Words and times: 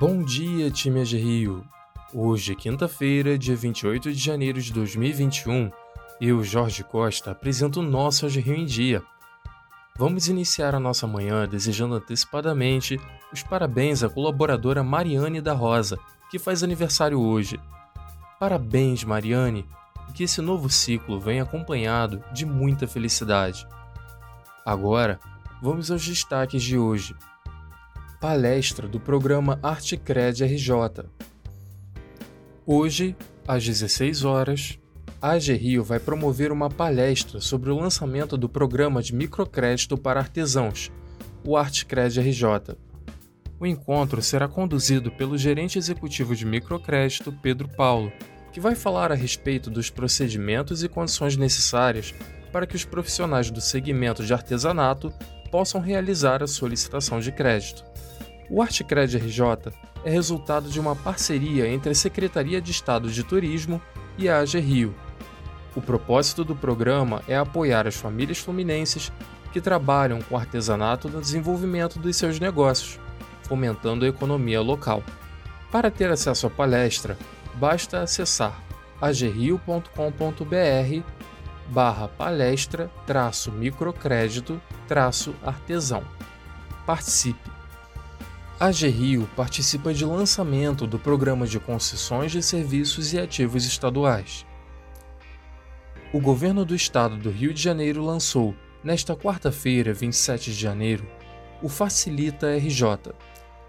Bom 0.00 0.22
dia, 0.22 0.70
time 0.70 1.02
de 1.02 1.18
Rio! 1.18 1.64
Hoje, 2.14 2.54
quinta-feira, 2.54 3.36
dia 3.36 3.56
28 3.56 4.12
de 4.12 4.18
janeiro 4.20 4.62
de 4.62 4.72
2021, 4.72 5.72
eu, 6.20 6.44
Jorge 6.44 6.84
Costa, 6.84 7.32
apresento 7.32 7.80
o 7.80 7.82
nosso 7.82 8.24
AG 8.24 8.38
Rio 8.38 8.54
em 8.54 8.64
Dia. 8.64 9.02
Vamos 9.96 10.28
iniciar 10.28 10.72
a 10.72 10.78
nossa 10.78 11.04
manhã 11.04 11.48
desejando 11.48 11.96
antecipadamente 11.96 13.00
os 13.32 13.42
parabéns 13.42 14.04
à 14.04 14.08
colaboradora 14.08 14.84
Mariane 14.84 15.40
da 15.40 15.52
Rosa, 15.52 15.98
que 16.30 16.38
faz 16.38 16.62
aniversário 16.62 17.20
hoje. 17.20 17.58
Parabéns, 18.38 19.02
Mariane, 19.02 19.66
que 20.14 20.22
esse 20.22 20.40
novo 20.40 20.70
ciclo 20.70 21.18
venha 21.18 21.42
acompanhado 21.42 22.22
de 22.32 22.46
muita 22.46 22.86
felicidade. 22.86 23.66
Agora, 24.64 25.18
vamos 25.60 25.90
aos 25.90 26.06
destaques 26.06 26.62
de 26.62 26.78
hoje 26.78 27.16
palestra 28.20 28.88
do 28.88 28.98
programa 28.98 29.60
ArteCred 29.62 30.42
RJ. 30.42 31.04
Hoje, 32.66 33.16
às 33.46 33.64
16 33.64 34.24
horas, 34.24 34.78
a 35.22 35.30
AG 35.30 35.52
Rio 35.54 35.84
vai 35.84 36.00
promover 36.00 36.50
uma 36.50 36.68
palestra 36.68 37.40
sobre 37.40 37.70
o 37.70 37.78
lançamento 37.78 38.36
do 38.36 38.48
programa 38.48 39.00
de 39.00 39.14
microcrédito 39.14 39.96
para 39.96 40.18
artesãos, 40.18 40.90
o 41.44 41.56
ArteCred 41.56 42.18
RJ. 42.20 42.76
O 43.60 43.66
encontro 43.66 44.20
será 44.20 44.48
conduzido 44.48 45.12
pelo 45.12 45.38
gerente 45.38 45.78
executivo 45.78 46.34
de 46.34 46.44
microcrédito, 46.44 47.32
Pedro 47.40 47.68
Paulo, 47.68 48.12
que 48.52 48.58
vai 48.58 48.74
falar 48.74 49.12
a 49.12 49.16
respeito 49.16 49.70
dos 49.70 49.90
procedimentos 49.90 50.82
e 50.82 50.88
condições 50.88 51.36
necessárias 51.36 52.12
para 52.52 52.66
que 52.66 52.74
os 52.74 52.84
profissionais 52.84 53.48
do 53.48 53.60
segmento 53.60 54.24
de 54.24 54.34
artesanato 54.34 55.12
possam 55.52 55.80
realizar 55.80 56.42
a 56.42 56.46
solicitação 56.48 57.20
de 57.20 57.30
crédito. 57.30 57.84
O 58.50 58.62
Artcred 58.62 59.16
RJ 59.16 59.72
é 60.04 60.10
resultado 60.10 60.70
de 60.70 60.80
uma 60.80 60.96
parceria 60.96 61.68
entre 61.68 61.92
a 61.92 61.94
Secretaria 61.94 62.62
de 62.62 62.70
Estado 62.70 63.10
de 63.10 63.22
Turismo 63.22 63.80
e 64.16 64.28
a 64.28 64.38
AG 64.38 64.58
Rio. 64.58 64.94
O 65.76 65.82
propósito 65.82 66.44
do 66.44 66.56
programa 66.56 67.22
é 67.28 67.36
apoiar 67.36 67.86
as 67.86 67.96
famílias 67.96 68.38
fluminenses 68.38 69.12
que 69.52 69.60
trabalham 69.60 70.20
com 70.22 70.36
artesanato 70.36 71.08
no 71.08 71.20
desenvolvimento 71.20 71.98
dos 71.98 72.16
seus 72.16 72.40
negócios, 72.40 72.98
fomentando 73.42 74.04
a 74.04 74.08
economia 74.08 74.60
local. 74.60 75.02
Para 75.70 75.90
ter 75.90 76.10
acesso 76.10 76.46
à 76.46 76.50
palestra, 76.50 77.18
basta 77.54 78.00
acessar 78.00 78.62
agrio.com.br 79.00 79.58
barra 81.68 82.08
palestra 82.08 82.90
traço 83.06 83.52
microcrédito 83.52 84.60
traço 84.86 85.34
artesão. 85.44 86.02
Participe! 86.86 87.57
A 88.60 88.70
Rio 88.70 89.30
participa 89.36 89.94
de 89.94 90.04
lançamento 90.04 90.84
do 90.84 90.98
Programa 90.98 91.46
de 91.46 91.60
Concessões 91.60 92.32
de 92.32 92.42
Serviços 92.42 93.12
e 93.12 93.18
Ativos 93.20 93.64
Estaduais. 93.64 94.44
O 96.12 96.20
governo 96.20 96.64
do 96.64 96.74
estado 96.74 97.16
do 97.16 97.30
Rio 97.30 97.54
de 97.54 97.62
Janeiro 97.62 98.04
lançou, 98.04 98.56
nesta 98.82 99.14
quarta-feira, 99.14 99.94
27 99.94 100.50
de 100.50 100.60
janeiro, 100.60 101.06
o 101.62 101.68
Facilita 101.68 102.48
RJ, 102.56 103.14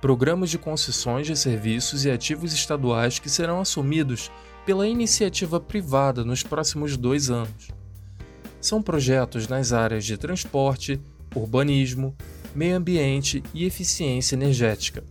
programa 0.00 0.48
de 0.48 0.58
concessões 0.58 1.28
de 1.28 1.36
serviços 1.36 2.04
e 2.04 2.10
ativos 2.10 2.52
estaduais 2.52 3.20
que 3.20 3.30
serão 3.30 3.60
assumidos 3.60 4.32
pela 4.66 4.88
iniciativa 4.88 5.60
privada 5.60 6.24
nos 6.24 6.42
próximos 6.42 6.96
dois 6.96 7.30
anos. 7.30 7.68
São 8.60 8.82
projetos 8.82 9.46
nas 9.46 9.72
áreas 9.72 10.04
de 10.04 10.16
transporte, 10.16 11.00
urbanismo, 11.36 12.16
meio 12.54 12.76
ambiente 12.76 13.42
e 13.54 13.64
eficiência 13.64 14.34
energética. 14.34 15.04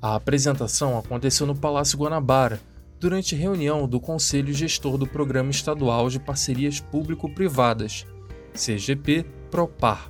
A 0.00 0.14
apresentação 0.14 0.98
aconteceu 0.98 1.46
no 1.46 1.54
Palácio 1.54 1.98
Guanabara, 1.98 2.60
durante 3.02 3.34
reunião 3.34 3.88
do 3.88 3.98
Conselho 3.98 4.54
Gestor 4.54 4.96
do 4.96 5.08
Programa 5.08 5.50
Estadual 5.50 6.08
de 6.08 6.20
Parcerias 6.20 6.78
Público-Privadas, 6.78 8.06
CGP 8.54 9.24
Propar. 9.50 10.08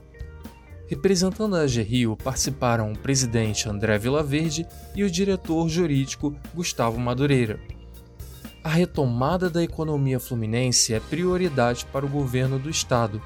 Representando 0.87 1.57
a 1.57 1.63
AG 1.63 1.81
Rio 1.81 2.17
participaram 2.17 2.93
o 2.93 2.99
presidente 2.99 3.67
André 3.67 3.97
Vilaverde 3.97 4.67
e 4.95 5.03
o 5.05 5.11
diretor 5.11 5.67
jurídico 5.71 6.37
Gustavo 6.55 7.01
Madureira. 7.01 7.59
A 8.63 8.69
retomada 8.69 9.49
da 9.49 9.63
economia 9.63 10.21
fluminense 10.21 10.93
é 10.93 11.01
prioridade 11.01 11.87
para 11.87 12.05
o 12.05 12.11
governo 12.11 12.59
do 12.59 12.69
estado. 12.69 13.23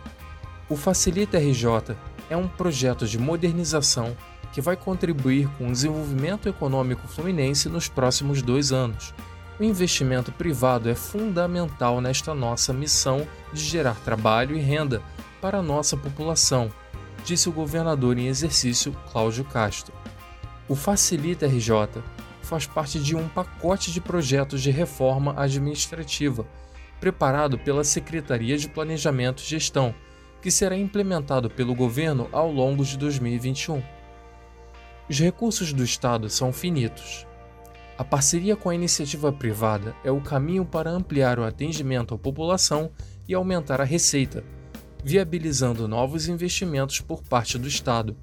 O 0.68 0.76
Facilita 0.76 1.38
RJ 1.38 1.96
é 2.28 2.36
um 2.36 2.48
projeto 2.48 3.06
de 3.06 3.18
modernização 3.18 4.16
que 4.52 4.60
vai 4.60 4.76
contribuir 4.76 5.48
com 5.58 5.68
o 5.68 5.72
desenvolvimento 5.72 6.48
econômico 6.48 7.06
fluminense 7.06 7.68
nos 7.68 7.88
próximos 7.88 8.42
dois 8.42 8.72
anos. 8.72 9.14
O 9.58 9.64
investimento 9.64 10.32
privado 10.32 10.88
é 10.88 10.94
fundamental 10.94 12.00
nesta 12.00 12.34
nossa 12.34 12.72
missão 12.72 13.26
de 13.52 13.62
gerar 13.62 13.96
trabalho 14.04 14.56
e 14.56 14.60
renda 14.60 15.02
para 15.40 15.58
a 15.58 15.62
nossa 15.62 15.96
população, 15.96 16.70
disse 17.24 17.48
o 17.48 17.52
governador 17.52 18.18
em 18.18 18.28
exercício 18.28 18.96
Cláudio 19.12 19.44
Castro. 19.44 19.94
O 20.68 20.74
Facilita 20.74 21.46
RJ 21.46 22.02
faz 22.42 22.66
parte 22.66 22.98
de 22.98 23.16
um 23.16 23.28
pacote 23.28 23.92
de 23.92 24.00
projetos 24.00 24.62
de 24.62 24.70
reforma 24.70 25.34
administrativa 25.36 26.46
preparado 27.00 27.58
pela 27.58 27.84
Secretaria 27.84 28.56
de 28.56 28.68
Planejamento 28.68 29.42
e 29.42 29.46
Gestão 29.46 29.94
que 30.46 30.50
será 30.52 30.76
implementado 30.76 31.50
pelo 31.50 31.74
governo 31.74 32.28
ao 32.30 32.52
longo 32.52 32.84
de 32.84 32.96
2021. 32.96 33.82
Os 35.10 35.18
recursos 35.18 35.72
do 35.72 35.82
Estado 35.82 36.30
são 36.30 36.52
finitos. 36.52 37.26
A 37.98 38.04
parceria 38.04 38.54
com 38.54 38.70
a 38.70 38.74
iniciativa 38.76 39.32
privada 39.32 39.92
é 40.04 40.10
o 40.12 40.20
caminho 40.20 40.64
para 40.64 40.88
ampliar 40.88 41.40
o 41.40 41.44
atendimento 41.44 42.14
à 42.14 42.18
população 42.18 42.92
e 43.26 43.34
aumentar 43.34 43.80
a 43.80 43.84
receita, 43.84 44.44
viabilizando 45.02 45.88
novos 45.88 46.28
investimentos 46.28 47.00
por 47.00 47.24
parte 47.24 47.58
do 47.58 47.66
Estado, 47.66 48.16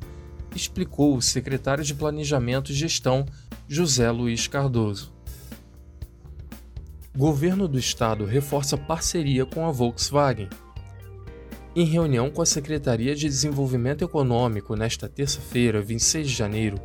explicou 0.56 1.17
o 1.17 1.22
secretário 1.22 1.83
de 1.83 1.94
Planejamento 1.94 2.72
e 2.72 2.73
Gestão, 2.73 3.25
José 3.67 4.09
Luiz 4.09 4.47
Cardoso. 4.47 5.13
Governo 7.13 7.67
do 7.67 7.78
Estado 7.78 8.23
reforça 8.23 8.78
parceria 8.78 9.45
com 9.45 9.67
a 9.67 9.72
Volkswagen 9.73 10.47
em 11.75 11.85
reunião 11.85 12.29
com 12.29 12.41
a 12.41 12.45
Secretaria 12.45 13.16
de 13.16 13.28
Desenvolvimento 13.28 14.03
Econômico 14.03 14.75
nesta 14.75 15.09
terça-feira, 15.09 15.81
26 15.81 16.28
de 16.28 16.34
janeiro, 16.34 16.79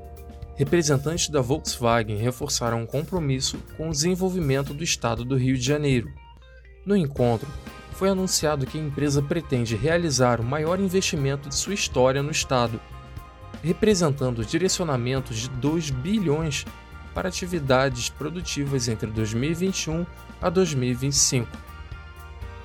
representantes 0.56 1.28
da 1.28 1.42
Volkswagen 1.42 2.16
reforçaram 2.16 2.80
um 2.80 2.86
compromisso 2.86 3.58
com 3.76 3.88
o 3.88 3.92
desenvolvimento 3.92 4.72
do 4.72 4.82
estado 4.82 5.26
do 5.26 5.36
Rio 5.36 5.58
de 5.58 5.62
Janeiro. 5.62 6.10
No 6.86 6.96
encontro, 6.96 7.46
foi 7.92 8.08
anunciado 8.08 8.64
que 8.64 8.78
a 8.78 8.80
empresa 8.80 9.20
pretende 9.20 9.76
realizar 9.76 10.40
o 10.40 10.44
maior 10.44 10.80
investimento 10.80 11.50
de 11.50 11.54
sua 11.54 11.74
história 11.74 12.22
no 12.22 12.30
estado, 12.30 12.80
representando 13.62 14.42
direcionamentos 14.42 15.36
de 15.36 15.50
2 15.50 15.90
bilhões 15.90 16.64
para 17.12 17.28
atividades 17.28 18.08
produtivas 18.08 18.88
entre 18.88 19.10
2021 19.10 20.06
a 20.40 20.48
2025. 20.48 21.67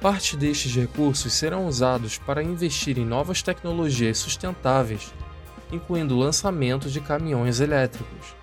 Parte 0.04 0.36
destes 0.36 0.76
recursos 0.76 1.32
serão 1.32 1.66
usados 1.66 2.18
para 2.18 2.44
investir 2.44 2.98
em 2.98 3.06
novas 3.06 3.42
tecnologias 3.42 4.18
sustentáveis, 4.18 5.14
incluindo 5.72 6.14
o 6.14 6.20
lançamento 6.20 6.90
de 6.90 7.00
caminhões 7.00 7.62
elétricos. 7.62 8.36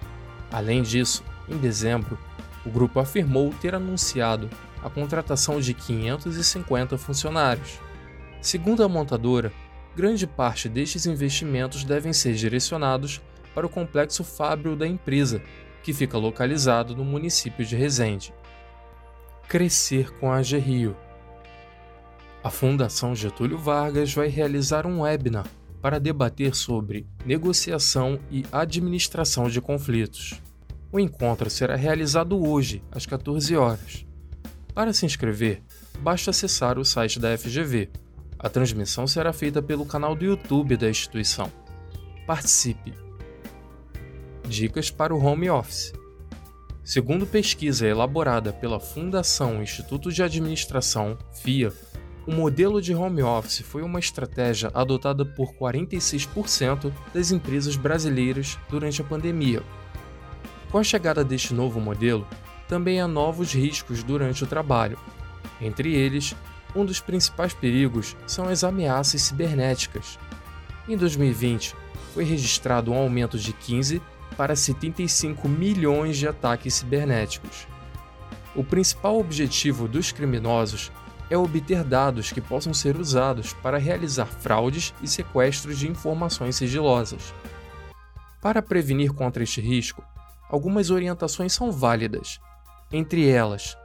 Além 0.51 0.81
disso, 0.81 1.23
em 1.47 1.59
dezembro, 1.59 2.19
o 2.65 2.71
grupo 2.71 2.99
afirmou 2.99 3.53
ter 3.61 3.75
anunciado 3.75 4.49
a 4.83 4.89
contratação 4.89 5.61
de 5.61 5.75
550 5.75 6.97
funcionários. 6.97 7.79
Segundo 8.41 8.83
a 8.83 8.89
montadora, 8.89 9.53
grande 9.95 10.27
parte 10.27 10.67
destes 10.67 11.05
investimentos 11.05 11.85
devem 11.85 12.15
ser 12.15 12.33
direcionados 12.33 13.21
para 13.55 13.67
o 13.67 13.71
complexo 13.71 14.25
fábrio 14.25 14.75
da 14.75 14.87
empresa, 14.87 15.43
que 15.83 15.93
fica 15.93 16.17
localizado 16.17 16.97
no 16.97 17.05
município 17.05 17.67
de 17.67 17.77
Resende. 17.77 18.33
Crescer 19.47 20.11
com 20.13 20.33
a 20.33 20.41
Rio 20.41 20.97
a 22.43 22.51
Fundação 22.51 23.15
Getúlio 23.15 23.59
Vargas 23.59 24.15
vai 24.15 24.29
realizar 24.29 24.87
um 24.87 25.01
webinar 25.01 25.47
para 25.81 26.01
debater 26.01 26.55
sobre 26.55 27.07
negociação 27.25 28.19
e 28.31 28.45
administração 28.51 29.49
de 29.49 29.61
conflitos. 29.61 30.41
O 30.93 30.99
encontro 30.99 31.49
será 31.51 31.77
realizado 31.77 32.43
hoje, 32.43 32.83
às 32.91 33.07
14 33.07 33.57
horas. 33.57 34.07
Para 34.75 34.93
se 34.93 35.05
inscrever, 35.07 35.63
basta 36.01 36.31
acessar 36.31 36.79
o 36.79 36.85
site 36.85 37.19
da 37.19 37.37
FGV. 37.37 37.91
A 38.39 38.49
transmissão 38.49 39.07
será 39.07 39.33
feita 39.33 39.63
pelo 39.63 39.85
canal 39.85 40.15
do 40.15 40.25
YouTube 40.25 40.77
da 40.77 40.89
instituição. 40.89 41.51
Participe! 42.27 42.95
Dicas 44.49 44.91
para 44.91 45.15
o 45.15 45.23
Home 45.23 45.51
Office. 45.51 45.93
Segundo 46.83 47.27
pesquisa 47.27 47.87
elaborada 47.87 48.53
pela 48.53 48.81
Fundação 48.81 49.63
Instituto 49.63 50.11
de 50.11 50.23
Administração, 50.23 51.17
FIA, 51.33 51.73
o 52.31 52.33
modelo 52.33 52.81
de 52.81 52.95
home 52.95 53.25
office 53.25 53.61
foi 53.63 53.83
uma 53.83 53.99
estratégia 53.99 54.71
adotada 54.73 55.25
por 55.25 55.53
46% 55.53 56.93
das 57.13 57.33
empresas 57.33 57.75
brasileiras 57.75 58.57
durante 58.69 59.01
a 59.01 59.05
pandemia. 59.05 59.65
Com 60.71 60.79
a 60.79 60.85
chegada 60.85 61.25
deste 61.25 61.53
novo 61.53 61.81
modelo, 61.81 62.25
também 62.69 63.01
há 63.01 63.09
novos 63.09 63.53
riscos 63.53 64.05
durante 64.05 64.45
o 64.45 64.47
trabalho. 64.47 64.97
Entre 65.61 65.93
eles, 65.93 66.37
um 66.73 66.85
dos 66.85 67.01
principais 67.01 67.53
perigos 67.53 68.17
são 68.29 68.49
as 68.49 68.63
ameaças 68.63 69.23
cibernéticas. 69.23 70.17
Em 70.89 70.97
2020, 70.97 71.75
foi 72.15 72.23
registrado 72.23 72.93
um 72.93 72.97
aumento 72.97 73.41
de 73.41 73.53
15 73.53 74.01
para 74.37 74.55
75 74.55 75.49
milhões 75.49 76.17
de 76.17 76.29
ataques 76.29 76.75
cibernéticos. 76.75 77.67
O 78.55 78.63
principal 78.63 79.19
objetivo 79.19 79.89
dos 79.89 80.13
criminosos 80.13 80.93
é 81.31 81.39
obter 81.39 81.85
dados 81.85 82.33
que 82.33 82.41
possam 82.41 82.75
ser 82.75 82.97
usados 82.97 83.53
para 83.55 83.79
realizar 83.79 84.27
fraudes 84.27 84.93
e 85.01 85.07
sequestros 85.07 85.79
de 85.79 85.89
informações 85.89 86.57
sigilosas. 86.57 87.33
Para 88.43 88.61
prevenir 88.61 89.13
contra 89.13 89.43
este 89.43 89.61
risco, 89.61 90.05
algumas 90.49 90.91
orientações 90.91 91.53
são 91.53 91.71
válidas. 91.71 92.41
Entre 92.93 93.29
elas, 93.29 93.79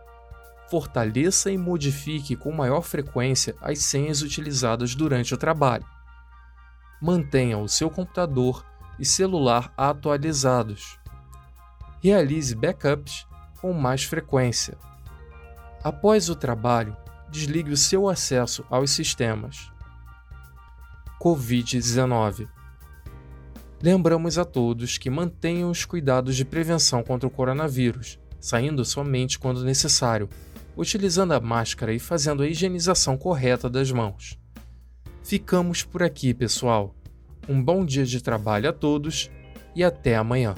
fortaleça 0.70 1.52
e 1.52 1.58
modifique 1.58 2.36
com 2.36 2.52
maior 2.52 2.82
frequência 2.82 3.56
as 3.62 3.80
senhas 3.80 4.24
utilizadas 4.24 4.96
durante 4.96 5.34
o 5.34 5.38
trabalho. 5.38 5.86
Mantenha 7.00 7.58
o 7.60 7.68
seu 7.68 7.90
computador 7.90 8.66
e 8.98 9.06
celular 9.06 9.72
atualizados. 9.78 10.98
Realize 12.02 12.56
backups 12.56 13.28
com 13.62 13.74
mais 13.74 14.04
frequência. 14.04 14.78
Após 15.84 16.30
o 16.30 16.36
trabalho, 16.36 16.96
desligue 17.30 17.72
o 17.72 17.78
seu 17.78 18.08
acesso 18.10 18.66
aos 18.70 18.92
sistemas. 18.92 19.72
Covid-19 21.22 22.48
Lembramos 23.82 24.38
a 24.38 24.46
todos 24.46 24.98
que 24.98 25.10
mantenham 25.10 25.70
os 25.70 25.86
cuidados 25.86 26.36
de 26.36 26.46
prevenção 26.46 27.04
contra 27.04 27.28
o 27.28 27.32
coronavírus, 27.32 28.18
saindo 28.40 28.84
somente 28.84 29.38
quando 29.38 29.64
necessário, 29.64 30.30
utilizando 30.76 31.34
a 31.34 31.40
máscara 31.40 31.94
e 31.94 32.00
fazendo 32.00 32.42
a 32.42 32.48
higienização 32.48 33.18
correta 33.18 33.70
das 33.70 33.92
mãos. 33.92 34.40
Ficamos 35.24 35.84
por 35.84 36.04
aqui, 36.04 36.34
pessoal. 36.34 36.96
Um 37.48 37.62
bom 37.62 37.86
dia 37.86 38.06
de 38.06 38.22
trabalho 38.22 38.70
a 38.70 38.74
todos 38.74 39.30
e 39.76 39.84
até 39.84 40.16
amanhã. 40.16 40.56